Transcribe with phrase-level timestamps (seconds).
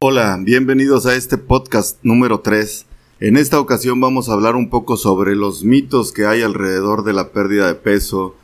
[0.00, 2.86] Hola, bienvenidos a este podcast número 3.
[3.18, 7.12] En esta ocasión vamos a hablar un poco sobre los mitos que hay alrededor de
[7.12, 8.36] la pérdida de peso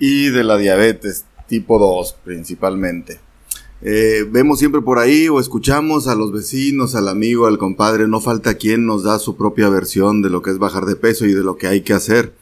[0.00, 3.20] y de la diabetes tipo 2 principalmente.
[3.80, 8.20] Eh, vemos siempre por ahí o escuchamos a los vecinos, al amigo, al compadre, no
[8.20, 11.32] falta quien nos da su propia versión de lo que es bajar de peso y
[11.32, 12.34] de lo que hay que hacer.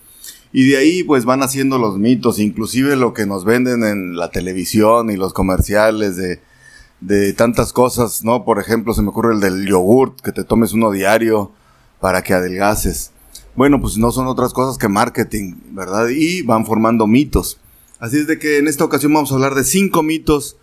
[0.51, 4.31] Y de ahí pues van haciendo los mitos, inclusive lo que nos venden en la
[4.31, 6.41] televisión y los comerciales de
[7.07, 8.45] de tantas cosas, ¿no?
[8.45, 11.53] Por ejemplo, se me ocurre el del yogurt, que te tomes uno diario
[12.01, 13.11] para que adelgaces.
[13.55, 16.09] Bueno, pues no son otras cosas que marketing, ¿verdad?
[16.09, 17.59] Y van formando mitos.
[17.99, 20.57] Así es de que en esta ocasión vamos a hablar de cinco mitos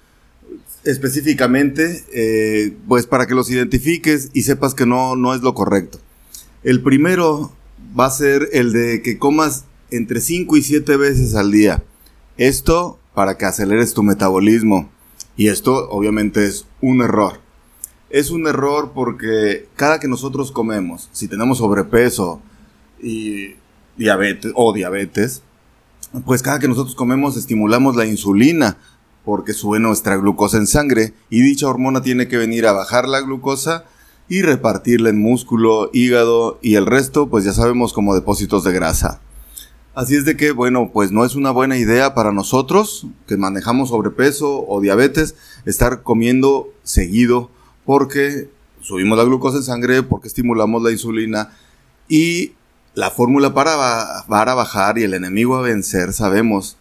[0.83, 5.99] específicamente, eh, pues para que los identifiques y sepas que no, no es lo correcto.
[6.63, 7.51] El primero
[7.97, 11.83] va a ser el de que comas entre 5 y 7 veces al día.
[12.37, 14.89] Esto para que aceleres tu metabolismo.
[15.35, 17.39] Y esto obviamente es un error.
[18.09, 22.41] Es un error porque cada que nosotros comemos, si tenemos sobrepeso
[23.01, 23.55] y
[23.97, 25.43] diabetes o diabetes,
[26.25, 28.77] pues cada que nosotros comemos estimulamos la insulina
[29.23, 33.21] porque sube nuestra glucosa en sangre y dicha hormona tiene que venir a bajar la
[33.21, 33.85] glucosa
[34.27, 39.21] y repartirla en músculo, hígado y el resto pues ya sabemos como depósitos de grasa.
[39.93, 43.89] Así es de que, bueno, pues no es una buena idea para nosotros que manejamos
[43.89, 47.49] sobrepeso o diabetes estar comiendo seguido
[47.85, 51.51] porque subimos la glucosa en sangre, porque estimulamos la insulina
[52.07, 52.53] y
[52.93, 56.77] la fórmula para, para bajar y el enemigo a vencer sabemos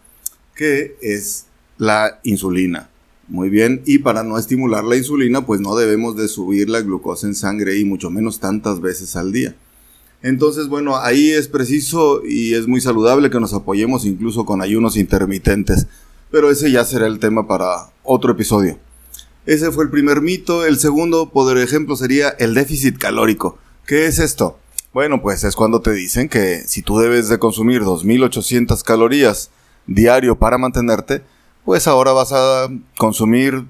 [0.55, 2.89] que es la insulina.
[3.27, 7.27] Muy bien, y para no estimular la insulina, pues no debemos de subir la glucosa
[7.27, 9.55] en sangre y mucho menos tantas veces al día.
[10.23, 14.97] Entonces, bueno, ahí es preciso y es muy saludable que nos apoyemos incluso con ayunos
[14.97, 15.87] intermitentes.
[16.29, 18.77] Pero ese ya será el tema para otro episodio.
[19.45, 20.65] Ese fue el primer mito.
[20.65, 23.57] El segundo, por ejemplo, sería el déficit calórico.
[23.87, 24.59] ¿Qué es esto?
[24.93, 29.49] Bueno, pues es cuando te dicen que si tú debes de consumir 2.800 calorías
[29.87, 31.23] diario para mantenerte,
[31.65, 32.67] pues ahora vas a
[32.97, 33.65] consumir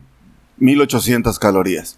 [0.59, 1.97] 1.800 calorías.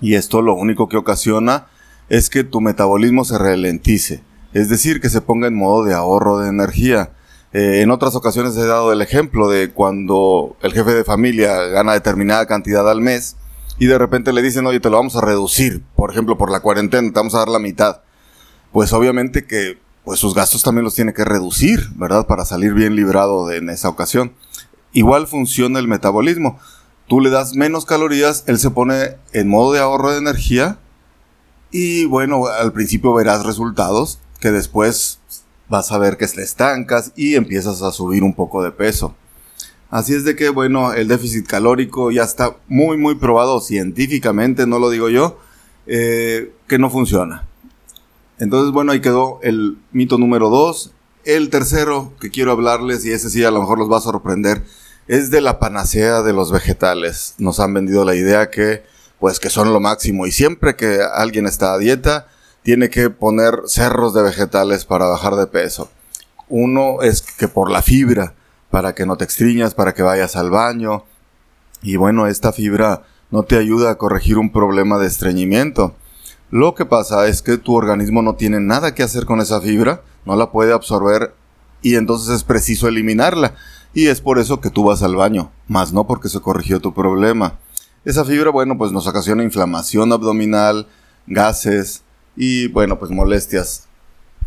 [0.00, 1.68] Y esto lo único que ocasiona
[2.10, 4.22] es que tu metabolismo se ralentice,
[4.52, 7.12] es decir, que se ponga en modo de ahorro de energía.
[7.52, 11.92] Eh, en otras ocasiones he dado el ejemplo de cuando el jefe de familia gana
[11.92, 13.36] determinada cantidad al mes
[13.78, 16.60] y de repente le dicen, oye, te lo vamos a reducir, por ejemplo, por la
[16.60, 18.00] cuarentena, te vamos a dar la mitad.
[18.72, 22.26] Pues obviamente que pues sus gastos también los tiene que reducir, ¿verdad?
[22.26, 24.32] Para salir bien librado en esa ocasión.
[24.92, 26.58] Igual funciona el metabolismo.
[27.06, 30.78] Tú le das menos calorías, él se pone en modo de ahorro de energía
[31.70, 35.20] y bueno, al principio verás resultados que después
[35.68, 39.14] vas a ver que te estancas y empiezas a subir un poco de peso.
[39.90, 44.78] Así es de que, bueno, el déficit calórico ya está muy, muy probado científicamente, no
[44.78, 45.38] lo digo yo,
[45.86, 47.48] eh, que no funciona.
[48.38, 50.92] Entonces, bueno, ahí quedó el mito número dos.
[51.24, 54.64] El tercero que quiero hablarles, y ese sí a lo mejor los va a sorprender,
[55.08, 57.34] es de la panacea de los vegetales.
[57.38, 58.84] Nos han vendido la idea que
[59.20, 60.26] pues que son lo máximo.
[60.26, 62.26] Y siempre que alguien está a dieta,
[62.62, 65.90] tiene que poner cerros de vegetales para bajar de peso.
[66.48, 68.34] Uno es que por la fibra,
[68.70, 71.04] para que no te extriñas, para que vayas al baño.
[71.82, 75.94] Y bueno, esta fibra no te ayuda a corregir un problema de estreñimiento.
[76.50, 80.02] Lo que pasa es que tu organismo no tiene nada que hacer con esa fibra,
[80.24, 81.32] no la puede absorber
[81.82, 83.54] y entonces es preciso eliminarla.
[83.92, 86.94] Y es por eso que tú vas al baño, más no porque se corrigió tu
[86.94, 87.58] problema.
[88.04, 90.86] Esa fibra, bueno, pues nos ocasiona inflamación abdominal,
[91.26, 92.02] gases
[92.34, 93.88] y, bueno, pues molestias.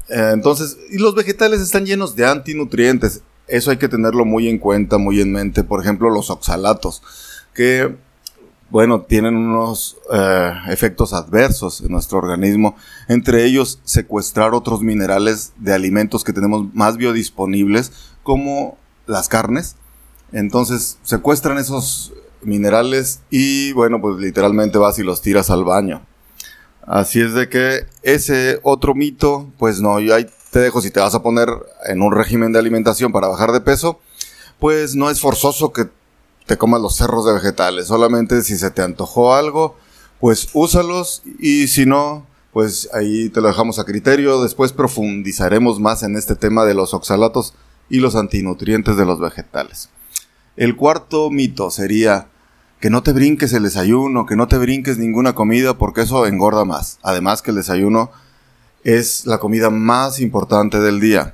[0.10, 3.22] Eh, entonces, y los vegetales están llenos de antinutrientes.
[3.48, 5.64] Eso hay que tenerlo muy en cuenta, muy en mente.
[5.64, 7.04] Por ejemplo, los oxalatos,
[7.54, 7.96] que,
[8.72, 12.76] bueno, tienen unos eh, efectos adversos en nuestro organismo.
[13.08, 17.92] Entre ellos, secuestrar otros minerales de alimentos que tenemos más biodisponibles,
[18.24, 19.76] como las carnes.
[20.32, 22.14] Entonces, secuestran esos
[22.46, 26.06] minerales y bueno, pues literalmente vas y los tiras al baño.
[26.86, 31.00] Así es de que ese otro mito, pues no, yo ahí te dejo si te
[31.00, 31.50] vas a poner
[31.86, 34.00] en un régimen de alimentación para bajar de peso,
[34.60, 35.86] pues no es forzoso que
[36.46, 39.78] te comas los cerros de vegetales, solamente si se te antojó algo,
[40.20, 46.04] pues úsalos y si no, pues ahí te lo dejamos a criterio, después profundizaremos más
[46.04, 47.54] en este tema de los oxalatos
[47.90, 49.90] y los antinutrientes de los vegetales.
[50.56, 52.28] El cuarto mito sería
[52.84, 56.66] que no te brinques el desayuno, que no te brinques ninguna comida porque eso engorda
[56.66, 57.00] más.
[57.02, 58.12] Además que el desayuno
[58.84, 61.34] es la comida más importante del día.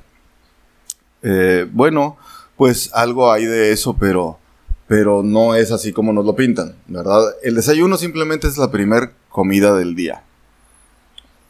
[1.24, 2.16] Eh, bueno,
[2.56, 4.38] pues algo hay de eso, pero,
[4.86, 7.20] pero no es así como nos lo pintan, ¿verdad?
[7.42, 10.22] El desayuno simplemente es la primer comida del día.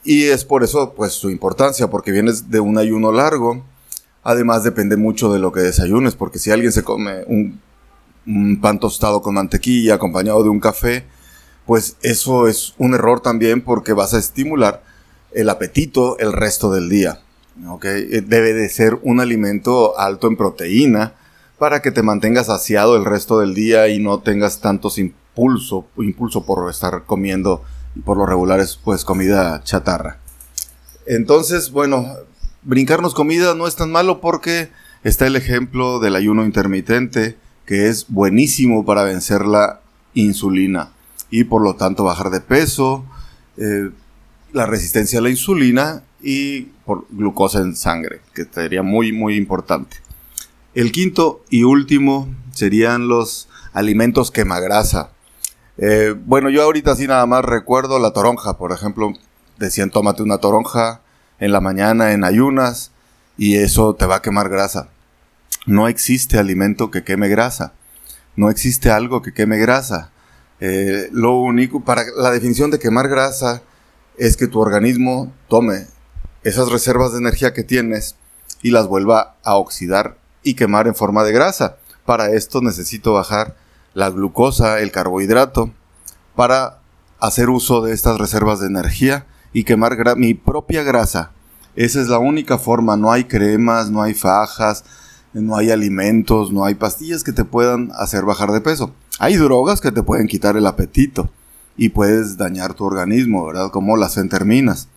[0.03, 3.63] Y es por eso, pues, su importancia, porque vienes de un ayuno largo.
[4.23, 7.61] Además, depende mucho de lo que desayunes, porque si alguien se come un,
[8.27, 11.05] un pan tostado con mantequilla acompañado de un café,
[11.67, 14.83] pues eso es un error también porque vas a estimular
[15.33, 17.21] el apetito el resto del día.
[17.69, 18.03] ¿okay?
[18.21, 21.15] Debe de ser un alimento alto en proteína
[21.59, 26.45] para que te mantengas saciado el resto del día y no tengas tantos impulso, impulso
[26.45, 27.63] por estar comiendo
[28.05, 30.19] por lo regular es pues comida chatarra.
[31.07, 32.07] Entonces, bueno,
[32.63, 34.71] brincarnos comida no es tan malo porque
[35.03, 37.37] está el ejemplo del ayuno intermitente
[37.71, 39.79] que es buenísimo para vencer la
[40.15, 40.91] insulina
[41.31, 43.05] y por lo tanto bajar de peso,
[43.59, 43.91] eh,
[44.53, 49.99] la resistencia a la insulina y por glucosa en sangre, que sería muy muy importante.
[50.75, 55.13] El quinto y último serían los alimentos quemagrasa.
[55.79, 59.13] Eh, bueno, yo ahorita sí nada más recuerdo la toronja, por ejemplo,
[59.61, 61.03] decían tómate una toronja
[61.39, 62.91] en la mañana en ayunas
[63.39, 64.89] y eso te va a quemar grasa.
[65.71, 67.75] No existe alimento que queme grasa.
[68.35, 70.11] No existe algo que queme grasa.
[70.59, 73.63] Eh, lo único, para la definición de quemar grasa
[74.19, 75.87] es que tu organismo tome
[76.43, 78.17] esas reservas de energía que tienes
[78.63, 81.77] y las vuelva a oxidar y quemar en forma de grasa.
[82.05, 83.55] Para esto necesito bajar
[83.95, 85.73] la glucosa, el carbohidrato,
[86.35, 86.81] para
[87.21, 91.31] hacer uso de estas reservas de energía y quemar mi propia grasa.
[91.77, 94.85] Esa es la única forma, no hay cremas, no hay fajas,
[95.33, 98.93] no hay alimentos, no hay pastillas que te puedan hacer bajar de peso.
[99.19, 101.31] Hay drogas que te pueden quitar el apetito
[101.77, 103.71] y puedes dañar tu organismo, ¿verdad?
[103.71, 104.89] Como las enterminas,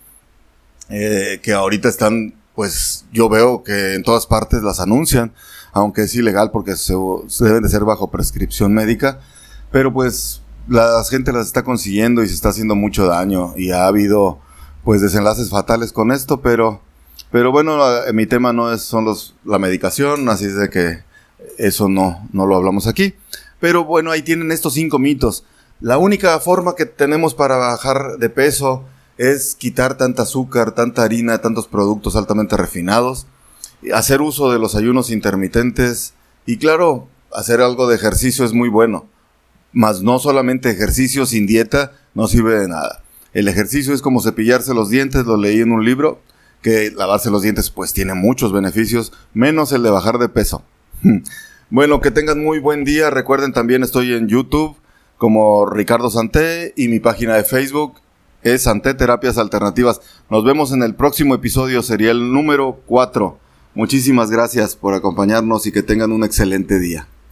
[0.89, 5.33] eh, que ahorita están, pues yo veo que en todas partes las anuncian,
[5.71, 6.93] aunque es ilegal porque se,
[7.39, 9.19] deben de ser bajo prescripción médica,
[9.71, 13.87] pero pues la gente las está consiguiendo y se está haciendo mucho daño y ha
[13.87, 14.39] habido
[14.83, 16.81] pues desenlaces fatales con esto, pero
[17.33, 17.77] pero bueno,
[18.13, 21.03] mi tema no es son los la medicación, así es de que
[21.57, 23.15] eso no no lo hablamos aquí.
[23.59, 25.43] Pero bueno, ahí tienen estos cinco mitos.
[25.81, 28.85] La única forma que tenemos para bajar de peso
[29.17, 33.27] es quitar tanta azúcar, tanta harina, tantos productos altamente refinados
[33.91, 36.13] hacer uso de los ayunos intermitentes
[36.45, 39.07] y claro, hacer algo de ejercicio es muy bueno.
[39.71, 43.01] Mas no solamente ejercicio sin dieta no sirve de nada.
[43.33, 46.21] El ejercicio es como cepillarse los dientes, lo leí en un libro,
[46.63, 50.63] que lavarse los dientes pues tiene muchos beneficios, menos el de bajar de peso.
[51.69, 53.11] bueno, que tengan muy buen día.
[53.11, 54.75] Recuerden también estoy en YouTube
[55.17, 58.01] como Ricardo Santé y mi página de Facebook
[58.41, 60.01] es Santé Terapias Alternativas.
[60.29, 63.37] Nos vemos en el próximo episodio, sería el número 4.
[63.75, 67.07] Muchísimas gracias por acompañarnos y que tengan un excelente día.